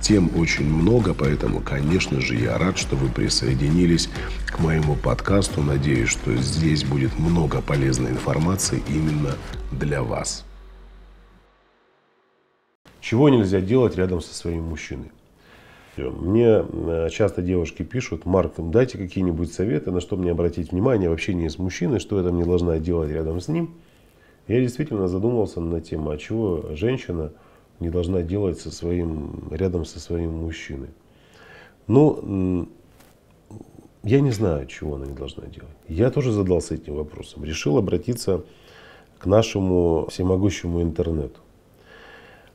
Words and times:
Тем 0.00 0.30
очень 0.36 0.64
много, 0.64 1.12
поэтому, 1.12 1.60
конечно 1.60 2.20
же, 2.20 2.34
я 2.34 2.56
рад, 2.56 2.78
что 2.78 2.96
вы 2.96 3.08
присоединились 3.08 4.08
к 4.46 4.58
моему 4.58 4.96
подкасту. 4.96 5.62
Надеюсь, 5.62 6.08
что 6.08 6.34
здесь 6.36 6.84
будет 6.84 7.18
много 7.18 7.60
полезной 7.60 8.10
информации 8.10 8.82
именно 8.88 9.36
для 9.70 10.02
вас. 10.02 10.44
Чего 13.00 13.28
нельзя 13.28 13.60
делать 13.60 13.96
рядом 13.96 14.20
со 14.20 14.34
своим 14.34 14.64
мужчиной? 14.64 15.12
Мне 15.96 16.64
э, 16.66 17.08
часто 17.10 17.42
девушки 17.42 17.82
пишут, 17.82 18.24
Марк, 18.24 18.54
дайте 18.56 18.96
какие-нибудь 18.96 19.52
советы, 19.52 19.90
на 19.90 20.00
что 20.00 20.16
мне 20.16 20.30
обратить 20.30 20.72
внимание 20.72 21.10
в 21.10 21.12
общении 21.12 21.48
с 21.48 21.58
мужчиной, 21.58 21.98
что 21.98 22.16
я 22.18 22.24
там 22.24 22.36
не 22.36 22.44
должна 22.44 22.78
делать 22.78 23.10
рядом 23.10 23.40
с 23.40 23.48
ним. 23.48 23.74
Я 24.48 24.60
действительно 24.60 25.08
задумался 25.08 25.60
на 25.60 25.80
тему, 25.80 26.10
а 26.10 26.16
чего 26.16 26.74
женщина 26.74 27.32
не 27.80 27.90
должна 27.90 28.22
делать 28.22 28.60
со 28.60 28.70
своим, 28.70 29.48
рядом 29.50 29.84
со 29.84 29.98
своим 29.98 30.38
мужчиной. 30.44 30.90
Ну, 31.86 32.68
я 34.02 34.20
не 34.20 34.30
знаю, 34.30 34.66
чего 34.66 34.94
она 34.96 35.06
не 35.06 35.14
должна 35.14 35.44
делать. 35.46 35.74
Я 35.88 36.10
тоже 36.10 36.32
задался 36.32 36.74
этим 36.74 36.94
вопросом. 36.94 37.44
Решил 37.44 37.76
обратиться 37.76 38.44
к 39.18 39.26
нашему 39.26 40.06
всемогущему 40.10 40.82
интернету. 40.82 41.40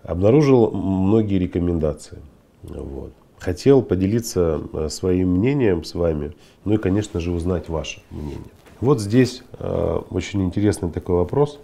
Обнаружил 0.03 0.71
многие 0.71 1.37
рекомендации. 1.37 2.19
Вот. 2.63 3.11
Хотел 3.37 3.83
поделиться 3.83 4.61
э, 4.73 4.89
своим 4.89 5.35
мнением 5.35 5.83
с 5.83 5.93
вами, 5.93 6.33
ну 6.63 6.75
и, 6.75 6.77
конечно 6.77 7.19
же, 7.19 7.31
узнать 7.31 7.69
ваше 7.69 8.01
мнение. 8.09 8.39
Вот 8.81 8.99
здесь 8.99 9.43
э, 9.59 10.01
очень 10.09 10.43
интересный 10.43 10.89
такой 10.89 11.17
вопрос, 11.17 11.59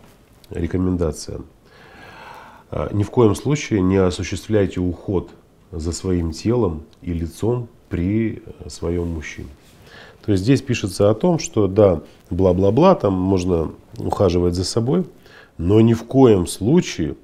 рекомендация. 0.49 1.41
Э, 2.71 2.89
ни 2.91 3.03
в 3.03 3.11
коем 3.11 3.35
случае 3.35 3.81
не 3.81 3.97
осуществляйте 3.97 4.79
уход 4.79 5.29
за 5.71 5.91
своим 5.91 6.31
телом 6.31 6.83
и 7.01 7.13
лицом 7.13 7.67
при 7.89 8.41
своем 8.67 9.09
мужчине. 9.09 9.49
То 10.25 10.31
есть 10.31 10.43
здесь 10.43 10.61
пишется 10.61 11.09
о 11.09 11.13
том, 11.13 11.39
что 11.39 11.67
да, 11.67 12.01
бла-бла-бла, 12.29 12.95
там 12.95 13.13
можно 13.13 13.71
ухаживать 13.97 14.53
за 14.53 14.63
собой, 14.63 15.05
но 15.57 15.81
ни 15.81 15.93
в 15.93 16.03
коем 16.03 16.47
случае 16.47 17.15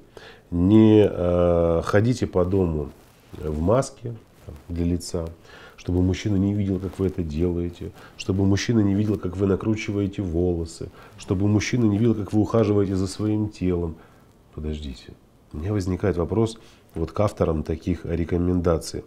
не 0.50 1.06
э, 1.08 1.82
ходите 1.84 2.26
по 2.26 2.44
дому 2.44 2.90
в 3.32 3.60
маске 3.60 4.14
для 4.68 4.84
лица, 4.84 5.28
чтобы 5.76 6.02
мужчина 6.02 6.36
не 6.36 6.54
видел, 6.54 6.78
как 6.80 6.98
вы 6.98 7.06
это 7.06 7.22
делаете, 7.22 7.92
чтобы 8.16 8.44
мужчина 8.44 8.80
не 8.80 8.94
видел, 8.94 9.18
как 9.18 9.36
вы 9.36 9.46
накручиваете 9.46 10.22
волосы, 10.22 10.90
чтобы 11.18 11.46
мужчина 11.46 11.84
не 11.84 11.98
видел, 11.98 12.14
как 12.14 12.32
вы 12.32 12.40
ухаживаете 12.40 12.96
за 12.96 13.06
своим 13.06 13.48
телом. 13.48 13.96
Подождите, 14.54 15.12
у 15.52 15.58
меня 15.58 15.72
возникает 15.72 16.16
вопрос 16.16 16.58
вот 16.94 17.12
к 17.12 17.20
авторам 17.20 17.62
таких 17.62 18.04
рекомендаций. 18.04 19.04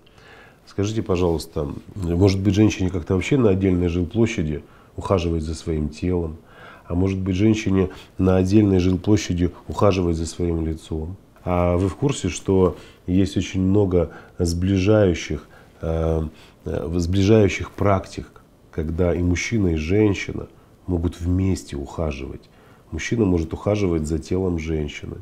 Скажите, 0.66 1.02
пожалуйста, 1.02 1.70
может 1.96 2.42
быть, 2.42 2.54
женщине 2.56 2.90
как-то 2.90 3.16
вообще 3.16 3.38
на 3.38 3.50
отдельной 3.50 3.88
жилплощади 3.88 4.64
ухаживать 4.96 5.44
за 5.44 5.56
своим 5.56 5.90
телом, 5.90 6.38
а 6.86 6.96
может 6.96 7.20
быть, 7.20 7.36
женщине 7.36 7.90
на 8.18 8.38
отдельной 8.38 8.80
жилплощади 8.80 9.52
ухаживать 9.68 10.18
за 10.18 10.26
своим 10.26 10.66
лицом? 10.66 11.18
А 11.44 11.78
вы 11.78 11.88
в 11.88 11.96
курсе, 11.96 12.30
что 12.30 12.78
есть 13.08 13.38
очень 13.38 13.62
много 13.62 14.12
сближающих, 14.38 15.48
э, 15.82 16.24
сближающих 16.66 17.72
практик, 17.72 18.28
когда 18.72 19.14
и 19.14 19.22
мужчина, 19.22 19.70
и 19.70 19.76
женщина 19.76 20.48
могут 20.86 21.20
вместе 21.20 21.76
ухаживать. 21.76 22.50
Мужчина 22.92 23.26
может 23.26 23.54
ухаживать 23.54 24.06
за 24.06 24.20
телом 24.20 24.60
женщины, 24.60 25.18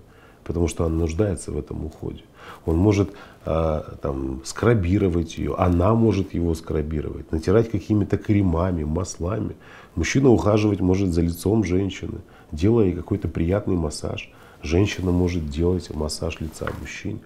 потому 0.50 0.68
что 0.68 0.84
она 0.84 0.96
нуждается 0.96 1.52
в 1.52 1.60
этом 1.60 1.86
уходе. 1.86 2.24
Он 2.66 2.76
может 2.76 3.12
э, 3.46 3.82
там, 4.02 4.42
скрабировать 4.44 5.38
ее, 5.38 5.54
она 5.56 5.94
может 5.94 6.34
его 6.34 6.56
скрабировать, 6.56 7.32
натирать 7.32 7.70
какими-то 7.70 8.18
кремами, 8.18 8.84
маслами. 8.84 9.56
Мужчина 9.94 10.30
ухаживать 10.30 10.80
может 10.80 11.14
за 11.14 11.22
лицом 11.22 11.64
женщины, 11.64 12.22
делая 12.52 12.88
ей 12.88 12.96
какой-то 12.96 13.28
приятный 13.28 13.76
массаж. 13.76 14.32
Женщина 14.64 15.12
может 15.12 15.52
делать 15.52 15.94
массаж 15.94 16.40
лица 16.40 16.66
мужчине. 16.82 17.20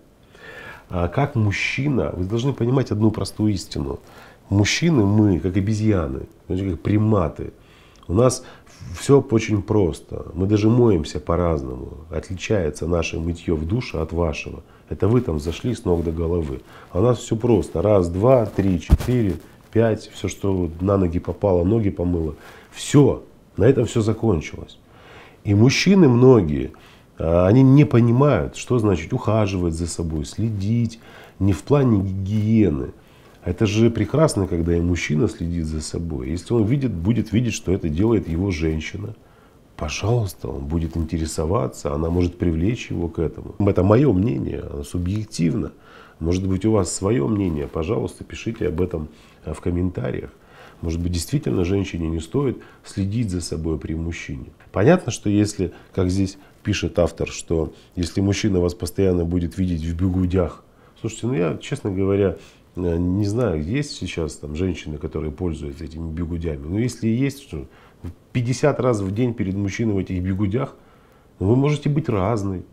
А 0.90 1.08
как 1.08 1.36
мужчина, 1.36 2.12
вы 2.14 2.26
должны 2.26 2.52
понимать 2.52 2.92
одну 2.92 3.10
простую 3.10 3.54
истину. 3.54 4.02
Мужчины 4.50 5.06
мы, 5.06 5.40
как 5.40 5.56
обезьяны, 5.56 6.24
как 6.50 6.82
приматы. 6.82 7.54
У 8.10 8.14
нас 8.14 8.44
все 8.98 9.20
очень 9.20 9.62
просто. 9.62 10.28
Мы 10.34 10.46
даже 10.46 10.70
моемся 10.70 11.20
по-разному. 11.20 11.98
Отличается 12.10 12.88
наше 12.88 13.20
мытье 13.20 13.56
в 13.56 13.68
душе 13.68 14.00
от 14.00 14.14
вашего. 14.14 14.64
Это 14.90 15.08
вы 15.08 15.22
там 15.22 15.40
зашли 15.40 15.74
с 15.74 15.86
ног 15.86 16.04
до 16.04 16.12
головы. 16.12 16.62
А 16.92 17.00
у 17.00 17.02
нас 17.02 17.20
все 17.20 17.36
просто. 17.36 17.82
Раз, 17.82 18.10
два, 18.10 18.46
три, 18.46 18.80
четыре, 18.80 19.36
пять. 19.72 20.10
Все, 20.14 20.28
что 20.28 20.70
на 20.80 20.98
ноги 20.98 21.20
попало, 21.20 21.64
ноги 21.64 21.90
помыло. 21.90 22.36
Все. 22.72 23.24
На 23.58 23.66
этом 23.66 23.86
все 23.86 24.02
закончилось. 24.02 24.78
И 25.44 25.54
мужчины 25.54 26.08
многие, 26.08 26.72
а, 27.18 27.48
они 27.48 27.64
не 27.64 27.86
понимают, 27.86 28.56
что 28.56 28.80
значит 28.80 29.14
ухаживать 29.14 29.74
за 29.74 29.88
собой, 29.88 30.26
следить. 30.26 31.00
Не 31.40 31.54
в 31.54 31.64
плане 31.64 32.02
гигиены. 32.02 32.92
Это 33.46 33.66
же 33.66 33.90
прекрасно, 33.90 34.48
когда 34.48 34.76
и 34.76 34.80
мужчина 34.80 35.28
следит 35.28 35.66
за 35.66 35.82
собой. 35.82 36.30
Если 36.30 36.54
он 36.54 36.64
видит, 36.66 36.94
будет 36.94 37.34
видеть, 37.34 37.54
что 37.54 37.74
это 37.74 37.90
делает 37.90 38.30
его 38.30 38.52
женщина, 38.52 39.16
пожалуйста, 39.76 40.48
он 40.48 40.66
будет 40.66 40.96
интересоваться, 40.96 41.94
она 41.94 42.10
может 42.10 42.38
привлечь 42.38 42.90
его 42.90 43.10
к 43.10 43.20
этому. 43.20 43.56
Это 43.60 43.84
мое 43.84 44.12
мнение, 44.14 44.62
оно 44.62 44.84
субъективно. 44.84 45.74
Может 46.20 46.48
быть, 46.48 46.64
у 46.66 46.72
вас 46.72 46.94
свое 46.94 47.28
мнение, 47.28 47.68
пожалуйста, 47.68 48.24
пишите 48.24 48.68
об 48.68 48.82
этом 48.82 49.10
в 49.46 49.60
комментариях. 49.60 50.30
Может 50.82 51.02
быть, 51.02 51.12
действительно 51.12 51.66
женщине 51.66 52.10
не 52.10 52.20
стоит 52.20 52.62
следить 52.86 53.30
за 53.30 53.42
собой 53.42 53.78
при 53.78 53.94
мужчине. 53.94 54.48
Понятно, 54.72 55.12
что 55.12 55.30
если, 55.30 55.74
как 55.94 56.10
здесь 56.10 56.38
пишет 56.64 57.00
автор, 57.00 57.28
что 57.28 57.74
если 57.96 58.22
мужчина 58.22 58.60
вас 58.60 58.74
постоянно 58.74 59.26
будет 59.26 59.58
видеть 59.58 59.82
в 59.84 59.96
бегудях, 59.96 60.64
слушайте, 61.00 61.28
ну 61.28 61.34
я, 61.34 61.58
честно 61.58 61.92
говоря, 61.92 62.36
э, 62.36 62.38
не 62.76 63.26
знаю, 63.26 63.64
есть 63.64 63.92
сейчас 63.92 64.36
там 64.36 64.56
женщины, 64.56 64.98
которые 64.98 65.32
пользуются 65.32 65.84
этими 65.84 66.12
бегудями. 66.12 66.66
Но 66.66 66.80
если 66.80 67.08
есть, 67.08 67.44
что 67.44 67.68
50 68.32 68.80
раз 68.80 69.02
в 69.02 69.14
день 69.14 69.34
перед 69.34 69.56
мужчиной 69.56 69.94
в 69.94 69.98
этих 70.00 70.22
бегудях, 70.22 70.76
ну, 71.40 71.48
вы 71.48 71.56
можете 71.56 71.90
быть 71.90 72.10
разный. 72.10 72.64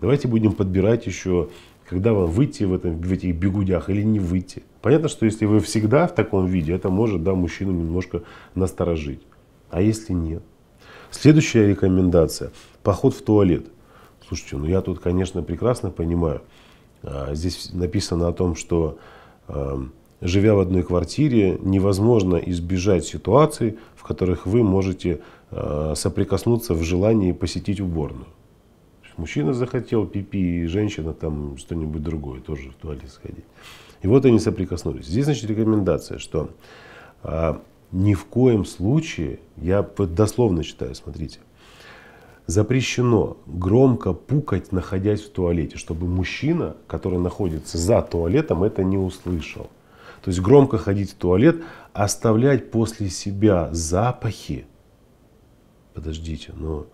Давайте 0.00 0.28
будем 0.28 0.52
подбирать 0.52 1.06
еще, 1.06 1.48
когда 1.88 2.12
вам 2.12 2.30
выйти 2.30 2.64
в, 2.64 2.74
этом, 2.74 3.00
в 3.00 3.12
этих 3.12 3.34
бегудях 3.34 3.90
или 3.90 4.02
не 4.02 4.18
выйти. 4.18 4.62
Понятно, 4.82 5.08
что 5.08 5.26
если 5.26 5.46
вы 5.46 5.60
всегда 5.60 6.06
в 6.06 6.14
таком 6.14 6.46
виде, 6.46 6.72
это 6.72 6.90
может 6.90 7.22
да, 7.22 7.34
мужчину 7.34 7.72
немножко 7.72 8.22
насторожить. 8.54 9.22
А 9.70 9.80
если 9.80 10.12
нет? 10.12 10.42
Следующая 11.10 11.68
рекомендация. 11.68 12.50
Поход 12.82 13.14
в 13.14 13.22
туалет. 13.22 13.66
Слушайте, 14.26 14.56
ну 14.56 14.66
я 14.66 14.80
тут, 14.80 15.00
конечно, 15.00 15.42
прекрасно 15.42 15.90
понимаю. 15.90 16.42
А, 17.02 17.34
здесь 17.34 17.70
написано 17.72 18.28
о 18.28 18.32
том, 18.32 18.56
что 18.56 18.98
живя 20.20 20.54
в 20.54 20.60
одной 20.60 20.82
квартире, 20.82 21.58
невозможно 21.62 22.36
избежать 22.36 23.04
ситуаций, 23.04 23.78
в 23.94 24.02
которых 24.02 24.46
вы 24.46 24.62
можете 24.62 25.20
а, 25.50 25.94
соприкоснуться 25.94 26.74
в 26.74 26.82
желании 26.82 27.32
посетить 27.32 27.80
уборную. 27.80 28.26
Мужчина 29.16 29.52
захотел 29.52 30.06
пипи, 30.06 30.62
и 30.62 30.66
женщина 30.66 31.12
там 31.12 31.56
что-нибудь 31.56 32.02
другое, 32.02 32.40
тоже 32.40 32.70
в 32.70 32.74
туалет 32.74 33.10
сходить. 33.10 33.44
И 34.02 34.08
вот 34.08 34.24
они 34.24 34.38
соприкоснулись. 34.38 35.06
Здесь, 35.06 35.26
значит, 35.26 35.48
рекомендация, 35.48 36.18
что 36.18 36.50
ни 37.92 38.14
в 38.14 38.24
коем 38.24 38.64
случае, 38.64 39.38
я 39.56 39.82
дословно 39.82 40.64
читаю, 40.64 40.94
смотрите, 40.96 41.38
запрещено 42.46 43.36
громко 43.46 44.12
пукать, 44.12 44.72
находясь 44.72 45.22
в 45.22 45.30
туалете, 45.30 45.76
чтобы 45.76 46.06
мужчина, 46.06 46.76
который 46.86 47.18
находится 47.18 47.78
за 47.78 48.02
туалетом, 48.02 48.62
это 48.62 48.84
не 48.84 48.98
услышал. 48.98 49.70
То 50.22 50.30
есть 50.30 50.40
громко 50.40 50.78
ходить 50.78 51.12
в 51.12 51.14
туалет, 51.14 51.56
оставлять 51.92 52.70
после 52.70 53.08
себя 53.08 53.68
запахи. 53.72 54.66
Подождите, 55.94 56.52
но 56.56 56.86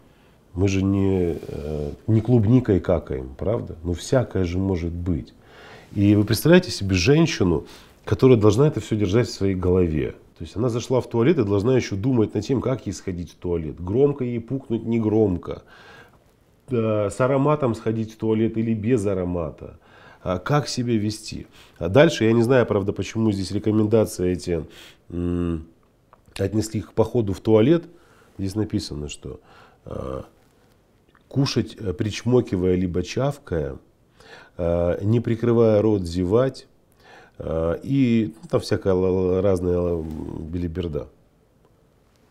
мы 0.54 0.68
же 0.68 0.82
не, 0.82 1.36
э, 1.40 1.92
не 2.06 2.20
клубникой 2.20 2.80
какаем, 2.80 3.30
правда? 3.36 3.76
Ну 3.84 3.92
всякое 3.92 4.44
же 4.44 4.58
может 4.58 4.92
быть. 4.92 5.32
И 5.94 6.14
вы 6.14 6.24
представляете 6.24 6.70
себе 6.70 6.94
женщину, 6.94 7.66
которая 8.04 8.36
должна 8.36 8.66
это 8.66 8.80
все 8.80 8.96
держать 8.96 9.28
в 9.28 9.32
своей 9.32 9.54
голове. 9.54 10.14
То 10.40 10.44
есть 10.44 10.56
она 10.56 10.70
зашла 10.70 11.02
в 11.02 11.06
туалет 11.06 11.36
и 11.36 11.44
должна 11.44 11.76
еще 11.76 11.96
думать 11.96 12.32
над 12.32 12.46
тем, 12.46 12.62
как 12.62 12.86
ей 12.86 12.94
сходить 12.94 13.32
в 13.32 13.34
туалет. 13.34 13.78
Громко 13.78 14.24
ей 14.24 14.40
пукнуть, 14.40 14.86
не 14.86 14.98
громко. 14.98 15.64
С 16.70 17.14
ароматом 17.20 17.74
сходить 17.74 18.14
в 18.14 18.16
туалет 18.16 18.56
или 18.56 18.72
без 18.72 19.04
аромата. 19.04 19.78
А 20.22 20.38
как 20.38 20.66
себя 20.66 20.96
вести. 20.96 21.46
А 21.76 21.90
дальше, 21.90 22.24
я 22.24 22.32
не 22.32 22.40
знаю, 22.40 22.64
правда, 22.64 22.94
почему 22.94 23.30
здесь 23.32 23.50
рекомендации 23.50 24.32
эти 24.32 24.64
отнесли 26.38 26.80
к 26.80 26.94
походу 26.94 27.34
в 27.34 27.40
туалет. 27.40 27.84
Здесь 28.38 28.54
написано, 28.54 29.10
что 29.10 29.40
а, 29.84 30.24
кушать, 31.28 31.76
э, 31.78 31.92
причмокивая 31.92 32.76
либо 32.76 33.02
чавкая, 33.02 33.76
а, 34.56 34.98
не 35.04 35.20
прикрывая 35.20 35.82
рот, 35.82 36.04
зевать, 36.06 36.66
и 37.82 38.34
ну, 38.42 38.48
там 38.48 38.60
всякая 38.60 39.40
разная 39.40 40.02
билиберда. 40.02 41.08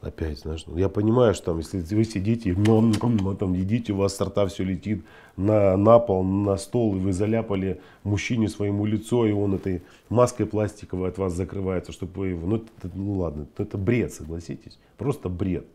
Опять, 0.01 0.39
знаешь, 0.39 0.63
ну, 0.65 0.77
я 0.77 0.87
понимаю, 0.87 1.33
что 1.33 1.47
там, 1.47 1.57
если 1.57 1.79
вы 1.93 2.05
сидите, 2.05 2.55
ну, 2.55 2.93
там 3.35 3.51
едите, 3.51 3.91
у 3.91 3.97
вас 3.97 4.15
с 4.15 4.21
рта 4.21 4.47
все 4.47 4.63
летит 4.63 5.03
на, 5.35 5.75
на 5.75 5.99
пол, 5.99 6.23
на 6.23 6.55
стол, 6.55 6.95
и 6.95 6.99
вы 6.99 7.11
заляпали 7.11 7.81
мужчине 8.03 8.47
своему 8.47 8.85
лицо, 8.85 9.25
и 9.25 9.33
он 9.33 9.55
этой 9.55 9.81
маской 10.07 10.45
пластиковой 10.45 11.09
от 11.09 11.17
вас 11.17 11.33
закрывается, 11.33 11.91
чтобы 11.91 12.13
вы 12.13 12.27
его... 12.29 12.47
Ну, 12.47 12.55
это, 12.55 12.89
ну 12.95 13.15
ладно, 13.15 13.45
это 13.57 13.77
бред, 13.77 14.13
согласитесь. 14.13 14.79
Просто 14.97 15.27
бред. 15.27 15.65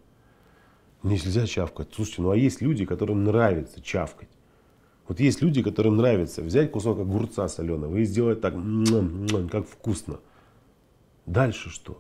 Нельзя 1.03 1.47
чавкать. 1.47 1.89
Слушайте, 1.95 2.23
ну 2.23 2.31
а 2.31 2.37
есть 2.37 2.63
люди, 2.63 2.87
которым 2.87 3.25
нравится 3.25 3.83
чавкать. 3.83 4.31
Вот 5.07 5.21
есть 5.21 5.43
люди, 5.43 5.63
которым 5.63 5.97
нравится 5.97 6.43
взять 6.43 6.71
кусок 6.71 6.99
огурца 6.99 7.49
соленого 7.49 7.97
и 7.97 8.05
сделать 8.05 8.41
так, 8.41 8.55
как 9.51 9.67
вкусно. 9.67 10.21
Дальше 11.27 11.71
что? 11.71 11.99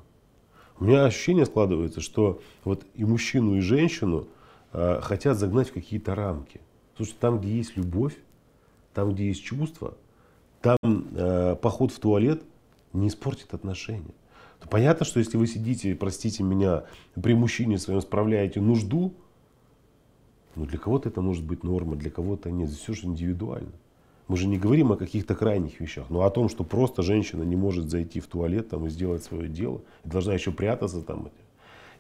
У 0.79 0.85
меня 0.85 1.05
ощущение 1.05 1.47
складывается, 1.47 2.01
что 2.01 2.41
вот 2.65 2.85
и 2.95 3.05
мужчину, 3.05 3.57
и 3.57 3.61
женщину 3.61 4.27
э, 4.73 5.01
хотят 5.03 5.39
загнать 5.39 5.69
в 5.69 5.73
какие-то 5.73 6.15
рамки. 6.15 6.61
Слушайте, 6.97 7.21
там, 7.21 7.39
где 7.39 7.57
есть 7.57 7.77
любовь, 7.77 8.17
там, 8.93 9.13
где 9.13 9.29
есть 9.29 9.43
чувство, 9.43 9.97
там 10.61 10.77
э, 10.83 11.57
поход 11.61 11.93
в 11.93 11.99
туалет 11.99 12.43
не 12.93 13.09
испортит 13.09 13.55
отношения. 13.55 14.15
Понятно, 14.71 15.05
что 15.05 15.19
если 15.19 15.37
вы 15.37 15.47
сидите, 15.47 15.95
простите 15.95 16.43
меня, 16.43 16.85
при 17.15 17.35
мужчине 17.35 17.79
своем 17.79 18.01
справляете 18.01 18.61
нужду, 18.61 19.15
ну 20.57 20.67
для 20.67 20.79
кого-то 20.79 21.09
это 21.09 21.21
может 21.21 21.45
быть 21.45 21.63
норма, 21.65 21.97
для 21.97 22.11
кого-то 22.11 22.51
нет. 22.51 22.69
Здесь 22.69 22.81
все 22.81 22.95
же 22.95 23.07
индивидуально. 23.07 23.73
Мы 24.27 24.37
же 24.37 24.47
не 24.47 24.59
говорим 24.59 24.93
о 24.93 24.97
каких-то 24.97 25.35
крайних 25.35 25.81
вещах, 25.81 26.07
но 26.09 26.23
о 26.23 26.31
том, 26.31 26.49
что 26.49 26.65
просто 26.65 27.03
женщина 27.03 27.43
не 27.43 27.57
может 27.57 27.91
зайти 27.91 28.21
в 28.21 28.27
туалет 28.27 28.71
там, 28.71 28.87
и 28.87 28.89
сделать 28.89 29.23
свое 29.23 29.49
дело, 29.49 29.81
и 30.05 30.09
должна 30.09 30.33
еще 30.33 30.51
прятаться 30.51 31.03
там. 31.03 31.29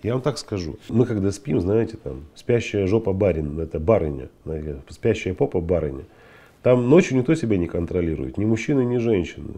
Я 0.02 0.14
вам 0.14 0.22
так 0.22 0.38
скажу. 0.38 0.76
Мы 0.88 1.06
когда 1.06 1.30
спим, 1.32 1.60
знаете, 1.60 1.96
там, 1.96 2.24
спящая 2.34 2.86
жопа 2.86 3.12
барин, 3.12 3.58
это 3.58 3.78
барыня, 3.78 4.28
спящая 4.88 5.34
попа 5.34 5.60
барыня. 5.60 6.04
Там 6.62 6.88
ночью 6.88 7.18
никто 7.18 7.34
себя 7.34 7.58
не 7.58 7.66
контролирует, 7.66 8.38
ни 8.38 8.46
мужчины, 8.46 8.84
ни 8.84 8.96
женщины. 8.96 9.54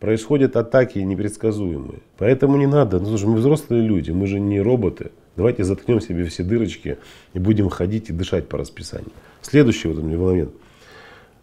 Происходят 0.00 0.56
атаки 0.56 0.98
непредсказуемые. 0.98 2.00
Поэтому 2.18 2.56
не 2.56 2.66
надо, 2.66 3.00
ну, 3.00 3.06
слушай, 3.06 3.26
мы 3.26 3.36
взрослые 3.36 3.82
люди, 3.82 4.10
мы 4.10 4.26
же 4.26 4.38
не 4.40 4.60
роботы. 4.60 5.12
Давайте 5.36 5.64
заткнем 5.64 6.00
себе 6.00 6.24
все 6.26 6.42
дырочки 6.42 6.98
и 7.32 7.38
будем 7.38 7.70
ходить 7.70 8.10
и 8.10 8.12
дышать 8.12 8.48
по 8.48 8.58
расписанию. 8.58 9.12
Следующий 9.40 9.88
вот 9.88 9.98
у 9.98 10.02
меня 10.02 10.18
момент. 10.18 10.52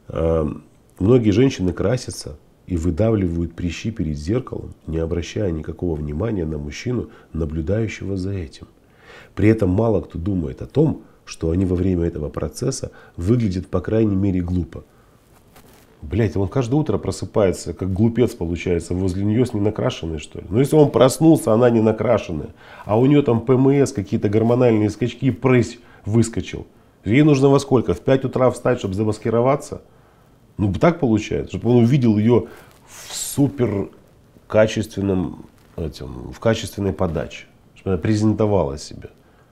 Эм, 0.10 0.64
многие 1.00 1.32
женщины 1.32 1.74
красятся 1.74 2.38
и 2.68 2.78
выдавливают 2.78 3.56
прыщи 3.56 3.90
перед 3.90 4.16
зеркалом, 4.18 4.76
не 4.86 5.00
обращая 5.00 5.50
никакого 5.52 5.96
внимания 5.96 6.46
на 6.46 6.60
мужчину, 6.60 7.10
наблюдающего 7.34 8.16
за 8.16 8.32
этим. 8.32 8.68
При 9.34 9.50
этом 9.50 9.70
мало 9.72 10.02
кто 10.02 10.20
думает 10.20 10.62
о 10.62 10.68
том, 10.68 11.04
что 11.26 11.50
они 11.50 11.66
во 11.66 11.76
время 11.76 12.06
этого 12.06 12.30
процесса 12.30 12.92
выглядят 13.18 13.68
по 13.68 13.82
крайней 13.82 14.16
мере 14.16 14.42
глупо. 14.42 14.84
Блять, 16.02 16.38
он 16.38 16.48
каждое 16.48 16.78
утро 16.78 16.98
просыпается, 16.98 17.74
как 17.74 17.92
глупец 17.92 18.34
получается, 18.34 18.94
возле 18.94 19.26
нее 19.26 19.46
с 19.46 19.54
не 19.54 19.60
накрашенной 19.60 20.20
что 20.20 20.40
ли. 20.40 20.46
Но 20.50 20.60
если 20.60 20.78
он 20.78 20.92
проснулся, 20.92 21.52
она 21.52 21.70
не 21.70 21.82
накрашенная, 21.82 22.50
а 22.86 22.98
у 22.98 23.06
нее 23.06 23.22
там 23.22 23.42
ПМС, 23.42 23.92
какие-то 23.92 24.30
гормональные 24.30 24.90
скачки, 24.90 25.30
прысь 25.30 25.80
выскочил. 26.06 26.66
Ей 27.04 27.24
нужно 27.24 27.50
во 27.50 27.60
сколько? 27.60 27.94
В 27.94 28.02
5 28.02 28.26
утра 28.26 28.50
встать, 28.50 28.80
чтобы 28.80 28.94
замаскироваться? 28.94 29.82
Ну, 30.58 30.74
так 30.74 31.00
получается, 31.00 31.58
чтобы 31.58 31.72
он 31.72 31.84
увидел 31.84 32.18
ее 32.18 32.48
в 32.88 33.14
супер 33.14 33.90
качественном, 34.48 35.46
этим, 35.78 36.32
в 36.32 36.40
качественной 36.40 36.94
подаче, 36.94 37.46
чтобы 37.76 37.94
она 37.94 38.02
презентовала 38.02 38.78
себя. 38.78 39.10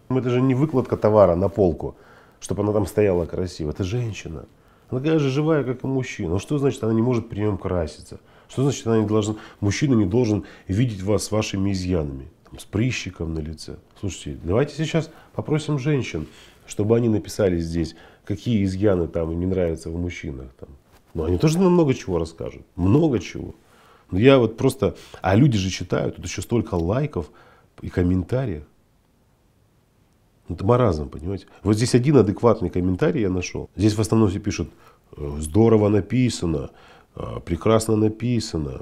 Это 0.10 0.30
же 0.30 0.42
не 0.42 0.56
выкладка 0.56 0.98
товара 0.98 1.36
на 1.36 1.50
полку, 1.50 1.96
чтобы 2.40 2.64
она 2.64 2.74
там 2.74 2.86
стояла 2.86 3.26
красиво. 3.26 3.72
Это 3.72 3.84
женщина. 3.84 4.46
Она 4.90 5.02
такая 5.02 5.20
же 5.20 5.30
живая, 5.30 5.64
как 5.64 5.84
и 5.84 5.88
мужчина. 5.88 6.30
Ну, 6.34 6.40
что 6.40 6.58
значит, 6.58 6.84
она 6.84 6.94
не 6.94 7.02
может 7.02 7.30
при 7.30 7.42
нем 7.42 7.58
краситься? 7.58 8.20
Что 8.48 8.64
значит, 8.64 8.88
она 8.88 9.00
не 9.00 9.06
должна, 9.06 9.36
мужчина 9.60 9.94
не 9.94 10.06
должен 10.06 10.46
видеть 10.68 11.04
вас 11.04 11.26
с 11.26 11.32
вашими 11.32 11.72
изъянами, 11.74 12.30
там, 12.46 12.60
с 12.60 12.64
прыщиком 12.64 13.34
на 13.34 13.40
лице? 13.40 13.78
Слушайте, 14.00 14.40
давайте 14.44 14.76
сейчас 14.76 15.12
попросим 15.34 15.78
женщин, 15.78 16.28
чтобы 16.66 16.96
они 16.96 17.10
написали 17.10 17.60
здесь, 17.60 17.96
какие 18.24 18.64
изъяны 18.64 19.08
там 19.08 19.32
им 19.32 19.40
не 19.40 19.46
нравятся 19.46 19.90
в 19.90 19.98
мужчинах. 19.98 20.54
Там. 20.60 20.70
Но 21.14 21.26
они 21.26 21.38
тоже 21.38 21.60
нам 21.60 21.74
много 21.74 21.94
чего 21.94 22.20
расскажут. 22.20 22.64
Много 22.76 23.20
чего. 23.20 23.56
Но 24.12 24.20
я 24.20 24.38
вот 24.38 24.56
просто... 24.56 24.96
А 25.22 25.36
люди 25.36 25.58
же 25.58 25.70
читают, 25.70 26.16
тут 26.16 26.26
еще 26.26 26.42
столько 26.42 26.76
лайков 26.76 27.30
и 27.82 27.90
комментариев. 27.90 28.64
Это 30.50 30.66
маразм, 30.66 31.10
понимаете? 31.10 31.46
Вот 31.64 31.76
здесь 31.76 31.96
один 31.96 32.18
адекватный 32.18 32.70
комментарий 32.70 33.22
я 33.22 33.30
нашел. 33.30 33.70
Здесь 33.76 33.94
в 33.96 34.02
основном 34.02 34.30
все 34.30 34.40
пишут, 34.40 34.70
«Э, 35.18 35.38
здорово 35.40 35.90
написано, 35.90 36.70
э, 37.16 37.40
прекрасно 37.46 37.96
написано, 37.96 38.82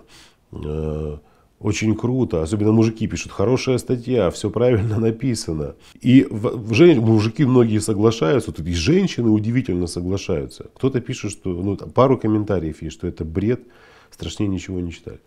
э, 0.52 1.18
очень 1.60 1.96
круто. 1.96 2.44
Особенно 2.44 2.72
мужики 2.72 3.08
пишут, 3.08 3.32
хорошая 3.32 3.78
статья, 3.78 4.30
все 4.30 4.50
правильно 4.50 5.00
написано. 5.00 5.76
И 6.02 6.28
в, 6.30 6.58
в, 6.58 7.02
мужики 7.02 7.46
многие 7.46 7.80
соглашаются, 7.80 8.52
тут 8.52 8.68
и 8.68 8.74
женщины 8.74 9.30
удивительно 9.30 9.88
соглашаются. 9.88 10.70
Кто-то 10.76 11.02
пишет, 11.02 11.32
что, 11.32 11.50
ну, 11.50 11.78
пару 11.78 12.18
комментариев 12.18 12.82
есть, 12.82 12.96
что 12.96 13.08
это 13.08 13.26
бред, 13.26 13.62
страшнее 14.12 14.48
ничего 14.50 14.80
не 14.80 14.92
читать. 14.92 15.20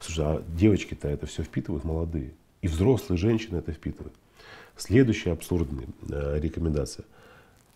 Слушай, 0.00 0.24
а 0.24 0.42
девочки-то 0.56 1.08
это 1.08 1.26
все 1.26 1.42
впитывают 1.42 1.84
молодые. 1.84 2.32
И 2.62 2.68
взрослые 2.68 3.18
женщины 3.18 3.58
это 3.58 3.72
впитывают. 3.72 4.14
Следующая 4.78 5.32
абсурдная 5.32 5.86
э, 6.08 6.38
рекомендация. 6.40 7.04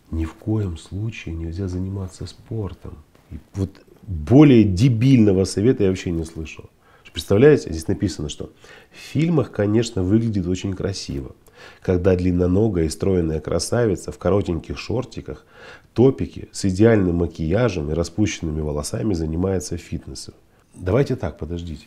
Ни 0.09 0.25
в 0.25 0.33
коем 0.35 0.77
случае 0.77 1.35
нельзя 1.35 1.67
заниматься 1.67 2.25
спортом. 2.25 3.03
И 3.29 3.39
вот 3.53 3.69
более 4.03 4.63
дебильного 4.63 5.43
совета 5.43 5.83
я 5.83 5.89
вообще 5.89 6.11
не 6.11 6.23
слышал. 6.23 6.69
Представляете, 7.13 7.69
здесь 7.69 7.87
написано, 7.87 8.27
что 8.27 8.51
в 8.91 8.97
фильмах, 8.97 9.51
конечно, 9.51 10.01
выглядит 10.01 10.47
очень 10.47 10.73
красиво. 10.73 11.35
Когда 11.81 12.15
длинноногая 12.15 12.85
и 12.85 12.89
стройная 12.89 13.39
красавица 13.39 14.11
в 14.11 14.17
коротеньких 14.17 14.79
шортиках, 14.79 15.45
топике, 15.93 16.47
с 16.51 16.65
идеальным 16.65 17.17
макияжем 17.17 17.91
и 17.91 17.93
распущенными 17.93 18.61
волосами 18.61 19.13
занимается 19.13 19.77
фитнесом. 19.77 20.33
Давайте 20.73 21.15
так, 21.15 21.37
подождите. 21.37 21.85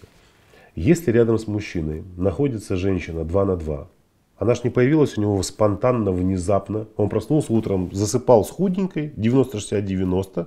Если 0.77 1.11
рядом 1.11 1.39
с 1.39 1.49
мужчиной 1.49 2.05
находится 2.17 2.77
женщина 2.77 3.25
2 3.25 3.45
на 3.47 3.57
2, 3.57 3.89
она 4.39 4.55
ж 4.55 4.65
не 4.65 4.71
появилась 4.71 5.17
у 5.17 5.21
него 5.21 5.43
спонтанно, 5.43 6.13
внезапно. 6.13 6.87
Он 6.97 7.09
проснулся 7.09 7.53
утром, 7.53 7.91
засыпал 7.93 8.45
с 8.45 8.51
худенькой, 8.51 9.13
90-60-90, 9.17 10.47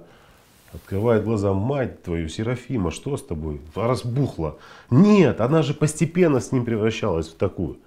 Открывает 0.72 1.24
глаза, 1.24 1.52
мать 1.54 2.04
твою, 2.04 2.30
Серафима, 2.30 2.92
что 2.92 3.18
с 3.18 3.24
тобой? 3.24 3.60
Разбухла. 3.74 4.60
Нет, 4.92 5.42
она 5.42 5.64
же 5.64 5.74
постепенно 5.74 6.40
с 6.40 6.52
ним 6.52 6.64
превращалась 6.64 7.28
в 7.28 7.34
такую. 7.34 7.80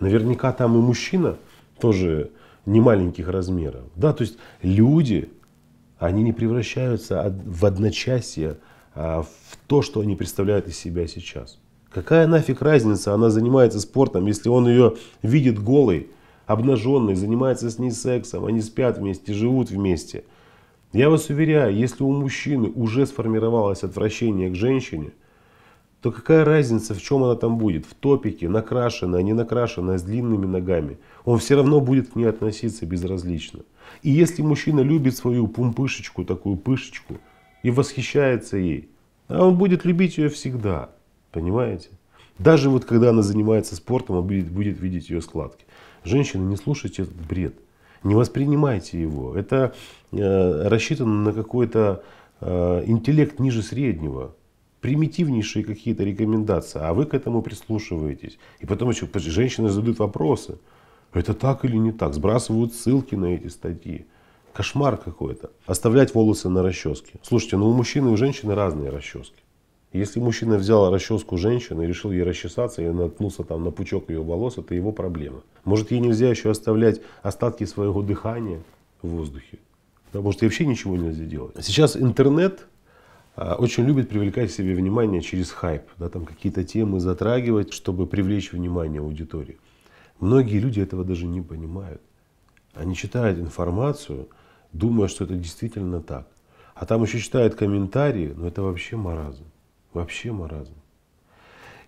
Наверняка 0.00 0.52
там 0.52 0.76
и 0.76 0.80
мужчина 0.80 1.36
тоже 1.78 2.30
не 2.64 2.80
маленьких 2.80 3.28
размеров. 3.28 3.82
Да, 3.96 4.14
то 4.14 4.22
есть 4.22 4.38
люди, 4.62 5.30
они 5.98 6.22
не 6.22 6.32
превращаются 6.32 7.34
в 7.44 7.66
одночасье 7.66 8.56
а 8.94 9.22
в 9.22 9.58
то, 9.66 9.82
что 9.82 10.00
они 10.00 10.16
представляют 10.16 10.68
из 10.68 10.78
себя 10.78 11.06
сейчас. 11.06 11.58
Какая 11.96 12.26
нафиг 12.26 12.60
разница, 12.60 13.14
она 13.14 13.30
занимается 13.30 13.80
спортом, 13.80 14.26
если 14.26 14.50
он 14.50 14.68
ее 14.68 14.96
видит 15.22 15.58
голой, 15.58 16.10
обнаженной, 16.44 17.14
занимается 17.14 17.70
с 17.70 17.78
ней 17.78 17.90
сексом, 17.90 18.44
они 18.44 18.60
спят 18.60 18.98
вместе, 18.98 19.32
живут 19.32 19.70
вместе. 19.70 20.24
Я 20.92 21.08
вас 21.08 21.30
уверяю, 21.30 21.74
если 21.74 22.02
у 22.02 22.12
мужчины 22.12 22.68
уже 22.68 23.06
сформировалось 23.06 23.82
отвращение 23.82 24.50
к 24.50 24.54
женщине, 24.54 25.12
то 26.02 26.12
какая 26.12 26.44
разница, 26.44 26.92
в 26.92 27.00
чем 27.00 27.24
она 27.24 27.34
там 27.34 27.56
будет? 27.56 27.86
В 27.86 27.94
топике, 27.94 28.46
накрашенная, 28.50 29.22
не 29.22 29.32
накрашенная, 29.32 29.96
с 29.96 30.02
длинными 30.02 30.44
ногами. 30.44 30.98
Он 31.24 31.38
все 31.38 31.56
равно 31.56 31.80
будет 31.80 32.10
к 32.10 32.14
ней 32.14 32.26
относиться 32.26 32.84
безразлично. 32.84 33.60
И 34.02 34.10
если 34.10 34.42
мужчина 34.42 34.80
любит 34.80 35.16
свою 35.16 35.48
пумпышечку, 35.48 36.26
такую 36.26 36.56
пышечку, 36.58 37.16
и 37.62 37.70
восхищается 37.70 38.58
ей, 38.58 38.90
а 39.28 39.46
он 39.46 39.56
будет 39.56 39.86
любить 39.86 40.18
ее 40.18 40.28
всегда. 40.28 40.90
Понимаете? 41.36 41.90
Даже 42.38 42.70
вот 42.70 42.86
когда 42.86 43.10
она 43.10 43.20
занимается 43.20 43.76
спортом, 43.76 44.16
он 44.16 44.26
будет, 44.26 44.50
будет 44.50 44.80
видеть 44.80 45.10
ее 45.10 45.20
складки. 45.20 45.66
Женщины, 46.02 46.48
не 46.48 46.56
слушайте 46.56 47.02
этот 47.02 47.14
бред. 47.14 47.54
Не 48.04 48.14
воспринимайте 48.14 48.98
его. 48.98 49.36
Это 49.36 49.74
э, 50.12 50.68
рассчитано 50.68 51.24
на 51.24 51.34
какой-то 51.34 52.02
э, 52.40 52.84
интеллект 52.86 53.38
ниже 53.38 53.62
среднего. 53.62 54.34
Примитивнейшие 54.80 55.62
какие-то 55.62 56.04
рекомендации. 56.04 56.80
А 56.82 56.94
вы 56.94 57.04
к 57.04 57.12
этому 57.12 57.42
прислушиваетесь. 57.42 58.38
И 58.60 58.64
потом 58.64 58.88
еще 58.88 59.06
женщины 59.16 59.68
задают 59.68 59.98
вопросы. 59.98 60.56
Это 61.12 61.34
так 61.34 61.66
или 61.66 61.76
не 61.76 61.92
так? 61.92 62.14
Сбрасывают 62.14 62.72
ссылки 62.72 63.14
на 63.14 63.26
эти 63.26 63.48
статьи. 63.48 64.06
Кошмар 64.54 64.96
какой-то. 64.96 65.50
Оставлять 65.66 66.14
волосы 66.14 66.48
на 66.48 66.62
расческе. 66.62 67.18
Слушайте, 67.22 67.58
ну 67.58 67.68
у 67.68 67.74
мужчины 67.74 68.08
и 68.08 68.12
у 68.12 68.16
женщины 68.16 68.54
разные 68.54 68.88
расчески. 68.88 69.42
Если 69.96 70.20
мужчина 70.20 70.58
взял 70.58 70.92
расческу 70.92 71.38
женщины 71.38 71.84
и 71.84 71.86
решил 71.86 72.12
ей 72.12 72.22
расчесаться 72.22 72.82
и 72.82 72.88
наткнулся 72.88 73.44
там 73.44 73.64
на 73.64 73.70
пучок 73.70 74.10
ее 74.10 74.22
волос, 74.22 74.58
это 74.58 74.74
его 74.74 74.92
проблема. 74.92 75.40
Может 75.64 75.90
ей 75.90 76.00
нельзя 76.00 76.28
еще 76.28 76.50
оставлять 76.50 77.00
остатки 77.22 77.64
своего 77.64 78.02
дыхания 78.02 78.62
в 79.00 79.08
воздухе. 79.08 79.58
Да, 80.12 80.20
может 80.20 80.42
ей 80.42 80.48
вообще 80.48 80.66
ничего 80.66 80.98
нельзя 80.98 81.24
делать. 81.24 81.54
Сейчас 81.64 81.96
интернет 81.96 82.66
а, 83.36 83.54
очень 83.54 83.84
любит 83.86 84.10
привлекать 84.10 84.50
к 84.50 84.54
себе 84.54 84.74
внимание 84.74 85.22
через 85.22 85.50
хайп. 85.50 85.84
Да, 85.96 86.10
там 86.10 86.26
какие-то 86.26 86.62
темы 86.62 87.00
затрагивать, 87.00 87.72
чтобы 87.72 88.06
привлечь 88.06 88.52
внимание 88.52 89.00
аудитории. 89.00 89.56
Многие 90.20 90.58
люди 90.58 90.80
этого 90.80 91.04
даже 91.04 91.24
не 91.24 91.40
понимают. 91.40 92.02
Они 92.74 92.94
читают 92.94 93.38
информацию, 93.38 94.28
думая, 94.74 95.08
что 95.08 95.24
это 95.24 95.36
действительно 95.36 96.02
так. 96.02 96.28
А 96.74 96.84
там 96.84 97.02
еще 97.02 97.18
читают 97.18 97.54
комментарии, 97.54 98.34
но 98.36 98.46
это 98.46 98.60
вообще 98.60 98.96
маразм. 98.96 99.44
Вообще 99.96 100.30
маразм. 100.30 100.74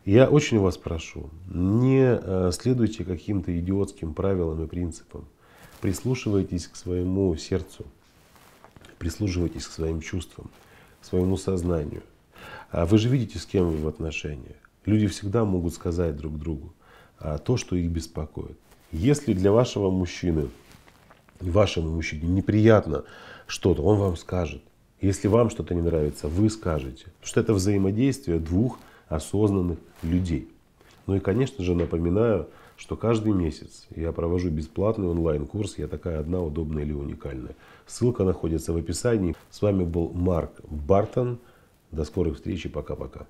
Я 0.06 0.30
очень 0.30 0.58
вас 0.58 0.78
прошу, 0.78 1.28
не 1.46 2.18
э, 2.18 2.50
следуйте 2.54 3.04
каким-то 3.04 3.52
идиотским 3.60 4.14
правилам 4.14 4.64
и 4.64 4.66
принципам. 4.66 5.28
Прислушивайтесь 5.82 6.68
к 6.68 6.76
своему 6.76 7.36
сердцу, 7.36 7.84
прислушивайтесь 8.98 9.66
к 9.66 9.72
своим 9.72 10.00
чувствам, 10.00 10.48
к 11.02 11.04
своему 11.04 11.36
сознанию. 11.36 12.02
А 12.70 12.86
вы 12.86 12.96
же 12.96 13.10
видите, 13.10 13.38
с 13.38 13.44
кем 13.44 13.68
вы 13.68 13.76
в 13.76 13.86
отношениях. 13.86 14.56
Люди 14.86 15.06
всегда 15.06 15.44
могут 15.44 15.74
сказать 15.74 16.16
друг 16.16 16.38
другу 16.38 16.72
а, 17.18 17.36
то, 17.36 17.58
что 17.58 17.76
их 17.76 17.90
беспокоит. 17.90 18.58
Если 18.90 19.34
для 19.34 19.52
вашего 19.52 19.90
мужчины, 19.90 20.48
вашему 21.40 21.90
мужчине 21.90 22.26
неприятно 22.26 23.04
что-то, 23.46 23.82
он 23.82 23.98
вам 23.98 24.16
скажет. 24.16 24.62
Если 25.00 25.28
вам 25.28 25.50
что-то 25.50 25.74
не 25.74 25.82
нравится, 25.82 26.28
вы 26.28 26.50
скажете. 26.50 27.04
Потому 27.04 27.26
что 27.26 27.40
это 27.40 27.54
взаимодействие 27.54 28.40
двух 28.40 28.78
осознанных 29.08 29.78
людей. 30.02 30.48
Ну 31.06 31.14
и, 31.14 31.20
конечно 31.20 31.64
же, 31.64 31.74
напоминаю, 31.74 32.48
что 32.76 32.96
каждый 32.96 33.32
месяц 33.32 33.86
я 33.94 34.12
провожу 34.12 34.50
бесплатный 34.50 35.08
онлайн-курс 35.08 35.78
«Я 35.78 35.88
такая 35.88 36.20
одна, 36.20 36.40
удобная 36.42 36.82
или 36.82 36.92
уникальная». 36.92 37.54
Ссылка 37.86 38.24
находится 38.24 38.72
в 38.72 38.76
описании. 38.76 39.34
С 39.50 39.62
вами 39.62 39.84
был 39.84 40.10
Марк 40.10 40.52
Бартон. 40.68 41.38
До 41.90 42.04
скорых 42.04 42.36
встреч 42.36 42.66
и 42.66 42.68
пока-пока. 42.68 43.26